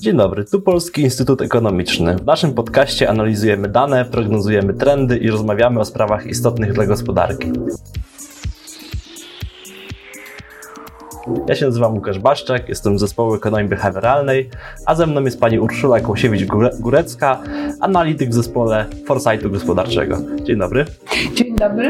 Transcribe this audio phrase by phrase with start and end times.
[0.00, 2.16] Dzień dobry, tu Polski Instytut Ekonomiczny.
[2.16, 7.52] W naszym podcaście analizujemy dane, prognozujemy trendy i rozmawiamy o sprawach istotnych dla gospodarki.
[11.48, 14.50] Ja się nazywam Łukasz Baszczak, jestem z zespołu ekonomii behawioralnej,
[14.86, 17.36] a ze mną jest pani Urszula Kłosiewicz-Górecka,
[17.80, 20.18] analityk w zespole Foresightu Gospodarczego.
[20.42, 20.84] Dzień dobry.
[21.34, 21.88] Dzień dobry.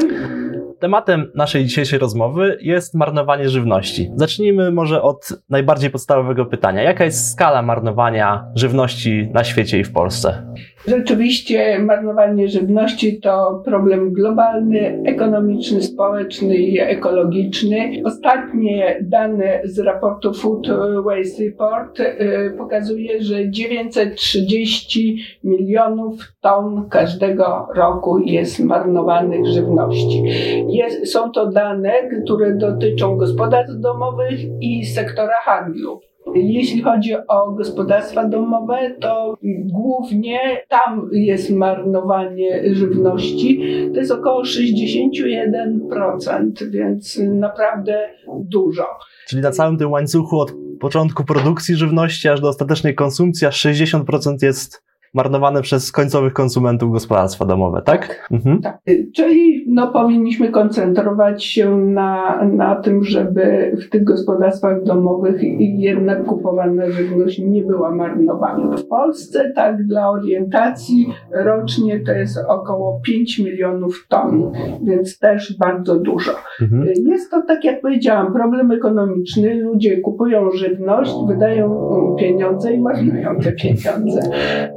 [0.81, 4.11] Tematem naszej dzisiejszej rozmowy jest marnowanie żywności.
[4.15, 6.83] Zacznijmy może od najbardziej podstawowego pytania.
[6.83, 10.55] Jaka jest skala marnowania żywności na świecie i w Polsce?
[10.89, 17.91] Rzeczywiście marnowanie żywności to problem globalny, ekonomiczny, społeczny i ekologiczny.
[18.05, 20.69] Ostatnie dane z raportu Food
[21.05, 30.23] Waste Report y, pokazuje, że 930 milionów ton każdego roku jest marnowanych żywności.
[30.69, 31.93] Jest, są to dane,
[32.25, 36.01] które dotyczą gospodarstw domowych i sektora handlu.
[36.35, 43.61] Jeśli chodzi o gospodarstwa domowe, to głównie tam jest marnowanie żywności.
[43.95, 48.85] To jest około 61%, więc naprawdę dużo.
[49.29, 54.37] Czyli na całym tym łańcuchu od początku produkcji żywności aż do ostatecznej konsumpcji, aż 60%
[54.43, 58.09] jest marnowane przez końcowych konsumentów gospodarstwa domowe, tak?
[58.09, 58.29] Tak.
[58.33, 58.63] Mhm.
[58.63, 58.79] tak.
[59.15, 66.91] Czyli no, powinniśmy koncentrować się na, na tym, żeby w tych gospodarstwach domowych jednak kupowana
[66.91, 68.77] żywność nie była marnowana.
[68.77, 71.07] W Polsce, tak dla orientacji,
[71.45, 76.33] rocznie to jest około 5 milionów ton, więc też bardzo dużo.
[76.63, 76.87] Mhm.
[77.07, 79.55] Jest to, tak jak powiedziałam, problem ekonomiczny.
[79.55, 84.21] Ludzie kupują żywność, wydają pieniądze i marnują te pieniądze.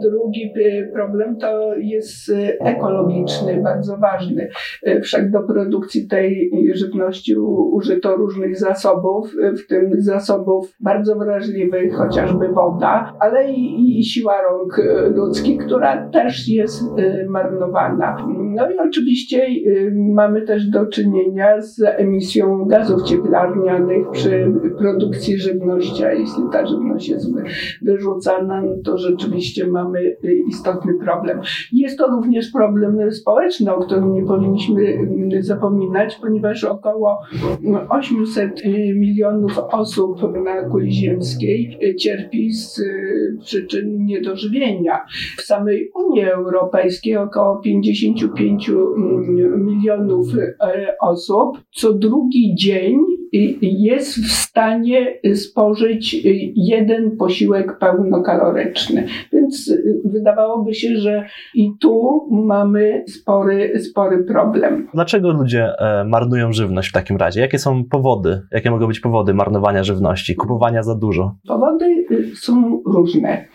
[0.01, 0.53] Drugi
[0.93, 4.49] problem to jest y, ekologiczny, bardzo ważny.
[5.03, 7.35] Wszak do produkcji tej żywności
[7.71, 14.81] użyto różnych zasobów, w tym zasobów bardzo wrażliwych, chociażby woda, ale i, i siła rąk
[15.15, 16.83] ludzkich, która też jest
[17.29, 18.17] marnowana.
[18.55, 19.47] No i oczywiście
[19.95, 27.09] mamy też do czynienia z emisją gazów cieplarnianych przy produkcji żywności, a jeśli ta żywność
[27.09, 27.25] jest
[27.81, 31.41] wyrzucana, no to rzeczywiście mamy istotny problem.
[31.71, 37.19] Jest to również problem społeczny, o którym nie powinniśmy mm, zapominać, ponieważ około
[37.89, 38.65] 800
[38.95, 45.05] milionów osób na kuli ziemskiej cierpi z y, przyczyn niedożywienia.
[45.37, 50.27] W samej Unii Europejskiej około 55 mm, milionów
[51.01, 52.97] osób co drugi dzień
[53.61, 56.15] jest w stanie spożyć
[56.55, 59.05] jeden posiłek pełnokaloryczny.
[59.33, 59.73] Więc
[60.05, 61.25] wydawałoby się, że
[61.55, 64.87] i tu mamy spory, spory problem.
[64.93, 67.41] Dlaczego ludzie e, marnują żywność w takim razie?
[67.41, 68.41] Jakie są powody?
[68.51, 71.35] Jakie mogą być powody marnowania żywności, kupowania za dużo?
[71.47, 73.45] Powody y, są różne.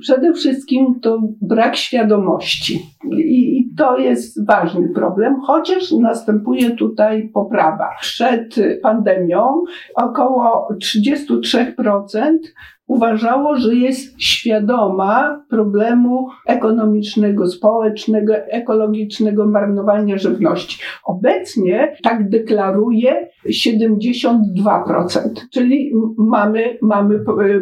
[0.00, 2.82] Przede wszystkim to brak świadomości.
[3.18, 7.90] I to jest ważny problem, chociaż następuje tutaj poprawa.
[8.00, 12.38] Przed pandemią około 33%
[12.86, 20.82] uważało, że jest świadoma problemu ekonomicznego, społecznego, ekologicznego marnowania żywności.
[21.04, 24.34] Obecnie tak deklaruje 72%,
[25.52, 27.18] czyli mamy, mamy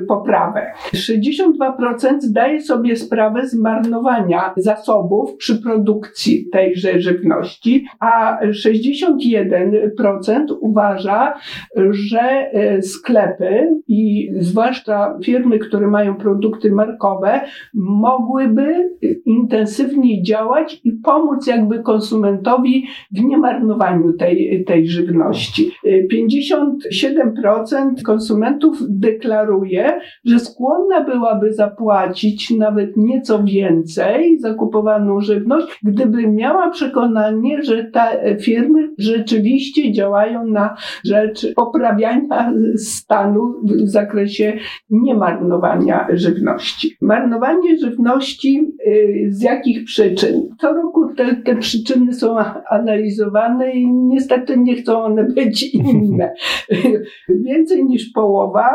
[0.09, 0.67] poprawę.
[0.95, 11.35] 62% zdaje sobie sprawę z marnowania zasobów przy produkcji tejże żywności, a 61% uważa,
[11.91, 17.41] że e, sklepy i zwłaszcza firmy, które mają produkty markowe,
[17.75, 18.91] mogłyby
[19.27, 25.73] intensywniej działać i pomóc jakby konsumentowi w niemarnowaniu tej, tej żywności.
[26.13, 36.71] 57% konsumentów deklaruje, że skłonna byłaby zapłacić nawet nieco więcej za kupowaną żywność, gdyby miała
[36.71, 42.11] przekonanie, że te firmy rzeczywiście działają na rzecz poprawiania
[42.77, 44.59] stanu w zakresie
[45.03, 46.97] nie marnowania żywności.
[47.01, 50.49] Marnowanie żywności y, z jakich przyczyn?
[50.61, 52.37] Co roku te, te przyczyny są
[52.71, 56.33] analizowane i niestety nie chcą one być inne.
[57.47, 58.69] Więcej niż połowa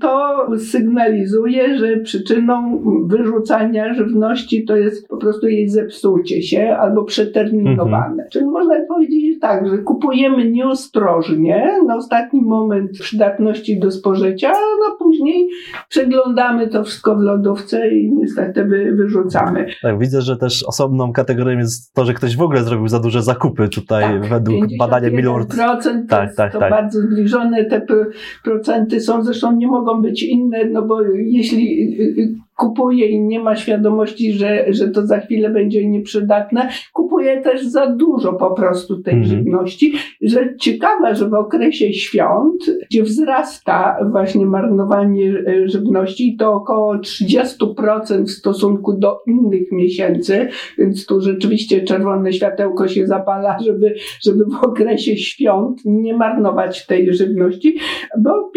[0.00, 8.06] to sygnalizuje, że przyczyną wyrzucania żywności to jest po prostu jej zepsucie się albo przeterminowane.
[8.06, 8.28] Mhm.
[8.32, 15.03] Czyli można powiedzieć tak, że kupujemy nieostrożnie na ostatni moment przydatności do spożycia, a później
[15.14, 15.48] później
[15.88, 19.66] przeglądamy to wszystko w lodówce i niestety wy, wyrzucamy.
[19.82, 23.22] Tak, widzę, że też osobną kategorią jest to, że ktoś w ogóle zrobił za duże
[23.22, 25.54] zakupy tutaj Tak, według badania Millward.
[25.54, 26.70] procent Tak, jest tak, to tak.
[26.70, 27.64] bardzo zbliżone.
[27.64, 28.04] Te pro-
[28.44, 33.40] procenty są, zresztą nie mogą być inne, no bo jeśli y, y, kupuje i nie
[33.40, 39.02] ma świadomości, że, że to za chwilę będzie nieprzydatne, kupuje też za dużo po prostu
[39.02, 39.30] tej Mhm.
[39.30, 39.92] żywności.
[40.22, 48.24] Że ciekawe, że w okresie świąt, gdzie wzrasta właśnie marnowanie y, żywności, to około 30%
[48.24, 50.48] w stosunku do innych miesięcy,
[50.78, 57.14] więc tu rzeczywiście czerwone światełko się zapala, żeby, żeby w okresie świąt nie marnować tej
[57.14, 57.76] żywności,
[58.18, 58.50] bo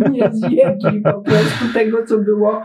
[0.00, 2.62] nie, nie zjedli po prostu tego, co było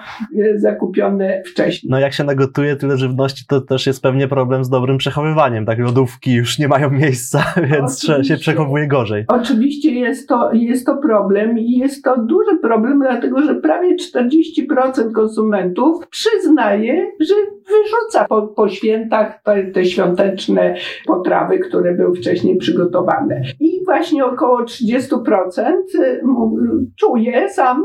[0.54, 1.90] e, zakupione wcześniej.
[1.92, 5.66] No jak się nagotuje tyle żywności, to też jest pewnie problem z dobrym przechowywaniem.
[5.66, 8.38] Tak, lodówki już nie mają miejsca, więc trzeba- się Oczywiście.
[8.38, 9.26] przechowuje gorzej.
[9.28, 15.12] Oczywiście jest to, jest to problem i jest to duży problem, dlatego że prawie 40%
[15.14, 17.34] konsumentów przyznaje, że
[17.68, 20.76] wyrzuca po, po świętach te, te świąteczne
[21.06, 23.42] potrawy, które były wcześniej przygotowane.
[23.60, 25.76] I właśnie około 30%
[26.24, 26.58] mu-
[27.00, 27.84] czuje, sam,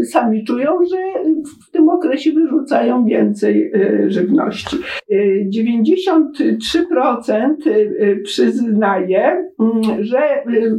[0.00, 0.96] y, sami czują, że
[1.68, 4.76] w tym okresie wyrzucają więcej y, żywności.
[5.12, 10.72] Y, 93% y, y, przyznaje, mm, że y,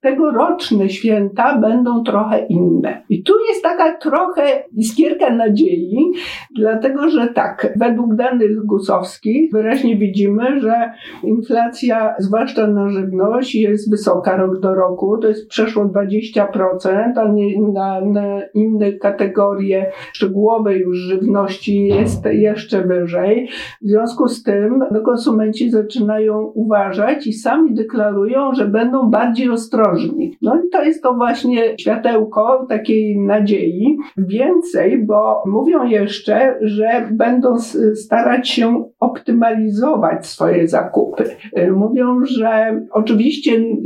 [0.00, 3.02] tegoroczne święta będą trochę inne.
[3.08, 4.42] I tu jest taka trochę
[4.76, 6.12] iskierka nadziei,
[6.56, 10.92] dlatego że tak, według danych gusowskich wyraźnie widzimy, że
[11.24, 15.18] inflacja, zwłaszcza na żywność, jest wysoka rok do roku.
[15.18, 16.46] To jest przeszło 20%,
[17.16, 17.32] a
[17.72, 23.48] na, na inne kategorie szczegółowe już żywności jest jeszcze wyżej.
[23.82, 29.89] W związku z tym no, konsumenci zaczynają uważać i sami deklarują, że będą bardziej ostrożni.
[30.42, 33.96] No i to jest to właśnie światełko takiej nadziei.
[34.16, 41.24] Więcej, bo mówią jeszcze, że będą s- starać się optymalizować swoje zakupy.
[41.58, 43.80] Y, Mówią, że oczywiście y,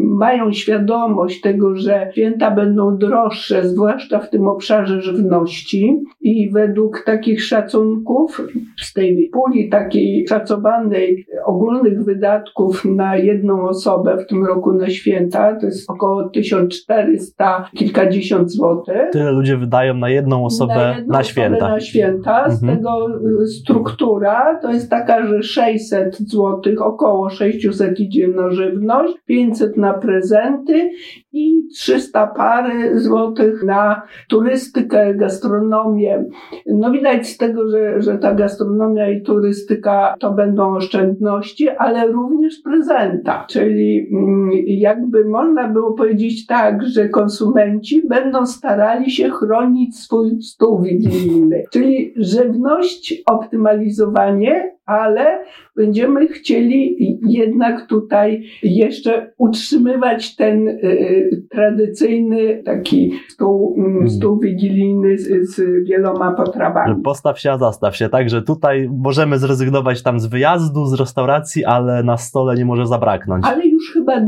[0.00, 7.42] mają świadomość tego, że święta będą droższe, zwłaszcza w tym obszarze żywności i według takich
[7.44, 8.48] szacunków
[8.80, 15.56] z tej puli takiej szacowanej ogólnych wydatków na jedną osobę w tym roku na święta,
[15.60, 19.10] to jest około 1400 kilkadziesiąt złotych.
[19.12, 21.68] Tyle ludzie wydają na jedną osobę na, jedną osobę święta.
[21.68, 22.50] Na święta.
[22.50, 22.78] Z Mhm.
[22.78, 23.08] tego
[23.42, 29.94] y, struktura to jest taka, że 600 zł, około 600 idzie na żywność, 500 na
[29.94, 30.90] prezenty
[31.32, 36.24] i 300 pary złotych na turystykę, gastronomię.
[36.66, 42.54] No widać z tego, że, że ta gastronomia i turystyka to będą oszczędności, ale również
[42.64, 43.46] prezenta.
[43.48, 44.50] Czyli mm,
[44.84, 51.62] jakby można było powiedzieć tak, że konsumenci będą starali się chronić swój stół wigilijny.
[51.72, 55.44] Czyli żywność, optymalizowanie, ale
[55.76, 56.96] będziemy chcieli
[57.28, 64.10] jednak tutaj jeszcze utrzymywać ten y, y, tradycyjny taki stół, mm, Mhm.
[64.10, 67.02] stół wigilijny z, z wieloma potrawami.
[67.02, 68.08] postaw się, a zastaw się.
[68.08, 73.44] Także tutaj możemy zrezygnować tam z wyjazdu, z restauracji, ale na stole nie może zabraknąć.
[73.48, 74.20] Ale już chyba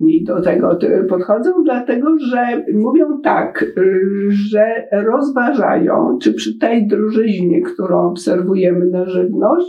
[0.00, 0.78] delikatniej do tego
[1.08, 3.64] podchodzą, dlatego że mówią tak,
[4.28, 9.66] że rozważają, czy przy tej drożyźnie, którą obserwujemy na żywność,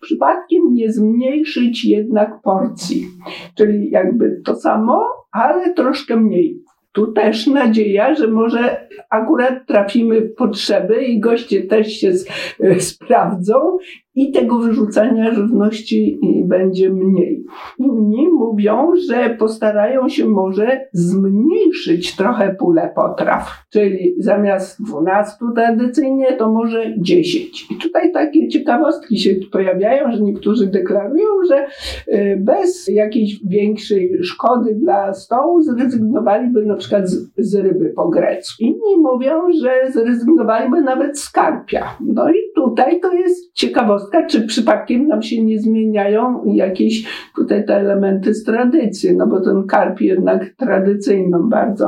[0.00, 3.06] przypadkiem nie zmniejszyć jednak porcji.
[3.54, 6.62] Czyli jakby to samo, ale troszkę mniej.
[6.92, 12.12] Tu też nadzieja, że może akurat trafimy w potrzeby i goście też się
[12.90, 13.78] sprawdzą
[14.16, 17.44] i tego wyrzucania żywności będzie mniej.
[17.78, 26.52] Inni mówią, że postarają się może zmniejszyć trochę pulę potraw, czyli zamiast 12 tradycyjnie, to
[26.52, 27.70] może 10.
[27.70, 31.66] I tutaj takie ciekawostki się pojawiają, że niektórzy deklarują, że
[32.08, 38.56] y, bez jakiejś większej szkody dla stołu zrezygnowaliby na przykład z, z ryby po grecku.
[38.60, 39.32] Inni mówią,
[39.62, 41.96] że zrezygnowaliby nawet z karpia.
[42.00, 47.76] No i tutaj to jest ciekawostka, czy przypadkiem nam się nie zmieniają jakieś tutaj te
[47.76, 51.86] elementy z tradycji, no bo ten karp jednak tradycyjną bardzo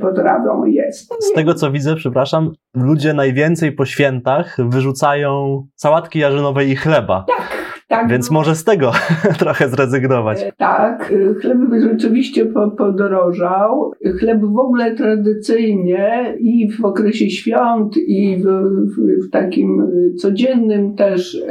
[0.00, 1.14] potrawą jest.
[1.20, 7.24] Z tego co widzę, przepraszam, ludzie najwięcej po świętach wyrzucają sałatki jarzynowe i chleba.
[7.28, 7.61] Tak,
[8.08, 8.34] Więc no.
[8.34, 8.92] może z tego
[9.38, 10.42] trochę zrezygnować.
[10.42, 11.58] E, tak, e, chleb
[11.90, 12.46] rzeczywiście
[12.78, 13.92] podrożał.
[14.18, 21.42] Chleb w ogóle tradycyjnie i w okresie świąt, i w, w, w takim codziennym też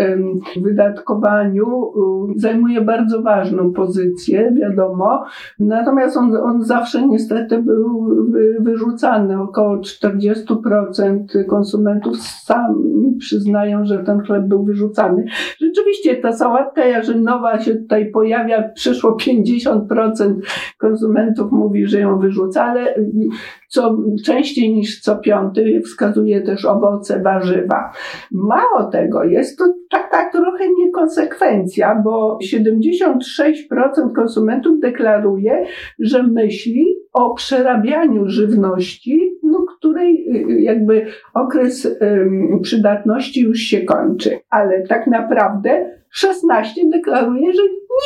[0.62, 1.92] wydatkowaniu
[2.36, 5.24] zajmuje bardzo ważną pozycję, wiadomo.
[5.60, 8.10] Natomiast on, on zawsze niestety był
[8.60, 9.42] wyrzucany.
[9.42, 15.26] Około 40% konsumentów sami przyznają, że ten chleb był wyrzucany.
[15.62, 20.34] Rzeczywiście ta sałatka jarzynowa się tutaj pojawia, przyszło 50%
[20.78, 22.96] konsumentów mówi, że ją wyrzuca, ale
[23.68, 27.92] co częściej niż co piąty wskazuje też owoce, warzywa.
[28.32, 35.66] Mało tego, jest to taka trochę niekonsekwencja, bo 76% konsumentów deklaruje,
[36.00, 41.98] że myśli o przerabianiu żywności, no, której y, y, jakby okres
[42.62, 44.40] przydatności już się kończy.
[44.50, 47.62] Ale tak naprawdę 16 deklaruje, że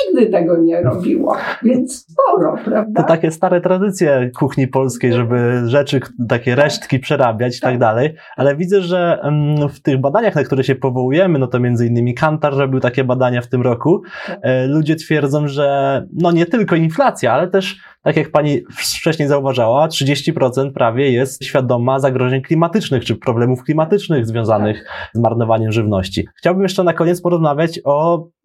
[0.07, 3.01] nigdy tego nie robiło, więc sporo, prawda?
[3.01, 8.15] To takie stare tradycje kuchni polskiej, żeby rzeczy, takie resztki przerabiać i tak, tak dalej,
[8.37, 9.21] ale widzę, że
[9.69, 13.41] w tych badaniach, na które się powołujemy, no to między innymi Kantar robił takie badania
[13.41, 14.39] w tym roku, tak.
[14.41, 19.87] e, ludzie twierdzą, że no nie tylko inflacja, ale też tak jak pani wcześniej zauważała,
[19.87, 25.09] 30% prawie jest świadoma zagrożeń klimatycznych czy problemów klimatycznych związanych tak.
[25.13, 26.27] z marnowaniem żywności.
[26.35, 27.94] Chciałbym jeszcze na koniec porozmawiać o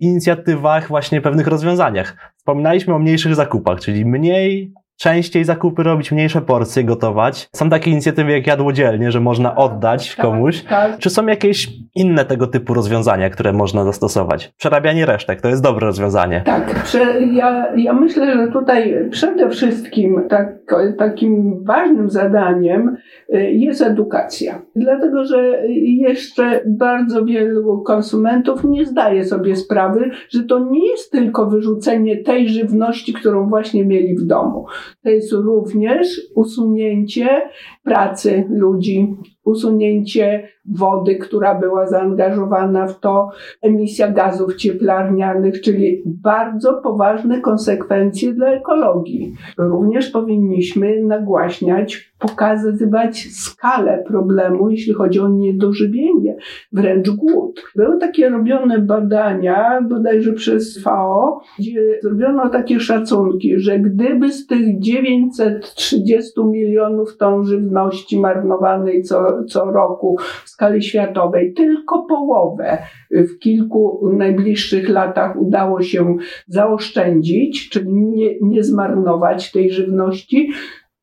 [0.01, 2.33] inicjatywach, właśnie pewnych rozwiązaniach.
[2.37, 7.49] Wspominaliśmy o mniejszych zakupach, czyli mniej, częściej zakupy robić, mniejsze porcje gotować.
[7.57, 10.63] Są takie inicjatywy jak jadłodzielnie, że można oddać tak, komuś.
[10.63, 10.99] Tak.
[10.99, 14.53] Czy są jakieś inne tego typu rozwiązania, które można zastosować?
[14.59, 16.43] Przerabianie resztek to jest dobre rozwiązanie.
[16.45, 16.95] Tak,
[17.33, 20.59] ja, ja myślę, że tutaj przede wszystkim tak,
[20.99, 22.97] takim ważnym zadaniem
[23.35, 24.63] y, jest edukacja.
[24.77, 31.47] Dlatego, że jeszcze bardzo wielu konsumentów nie zdaje sobie sprawy, że to nie jest tylko
[31.47, 34.67] wyrzucenie tej żywności, którą właśnie mieli w domu
[35.03, 37.51] to jest również usunięcie
[37.85, 43.31] pracy ludzi, usunięcie wody, która była zaangażowana w to,
[43.63, 49.35] emisja gazów cieplarnianych, czyli bardzo poważne konsekwencje dla ekologii.
[49.59, 56.37] Również powinniśmy nagłaśniać, pokazywać skalę problemu, jeśli chodzi o niedożywienie,
[56.73, 57.65] wręcz głód.
[57.77, 64.81] Były takie robione badania, bodajże przez FAO, gdzie zrobiono takie szacunki, że gdyby z tych
[64.81, 71.55] 930 milionów ton żywności marnowanej co, co roku w skali światowej.
[71.55, 72.79] Tylko połowę
[73.11, 80.51] w kilku najbliższych latach udało się zaoszczędzić, czyli nie, nie zmarnować tej żywności,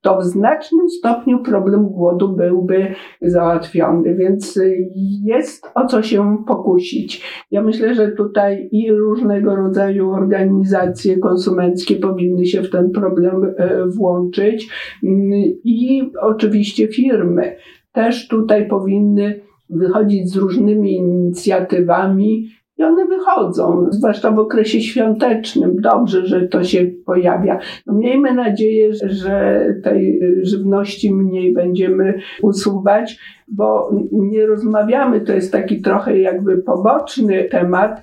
[0.02, 4.60] to w znacznym stopniu problem głodu byłby załatwiony, więc
[5.24, 7.24] jest o co się pokusić.
[7.52, 13.86] Ja myślę, że tutaj i różnego rodzaju organizacje konsumenckie powinny się w ten problem e,
[13.88, 14.70] włączyć
[15.64, 17.56] i oczywiście firmy
[17.98, 19.40] też tutaj powinny
[19.70, 25.76] wychodzić z różnymi inicjatywami i one wychodzą, zwłaszcza w okresie świątecznym.
[25.82, 27.60] Dobrze, że to się pojawia.
[27.86, 35.82] No miejmy nadzieję, że tej żywności mniej będziemy usuwać, bo nie rozmawiamy, to jest taki
[35.82, 38.02] trochę jakby poboczny temat,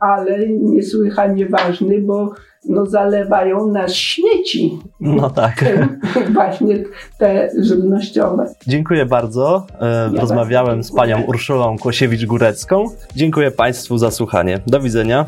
[0.00, 2.34] ale niesłychanie ważny, bo
[2.68, 4.78] no, zalewają nas śmieci.
[5.00, 5.64] No tak.
[6.34, 6.84] Właśnie
[7.18, 8.54] te żywnościowe.
[8.66, 9.66] Dziękuję bardzo.
[9.80, 12.84] E, ja Rozmawiałem bardzo z panią Urszulą Kłosiewicz-Górecką.
[13.16, 14.60] Dziękuję Państwu za słuchanie.
[14.66, 15.26] Do widzenia.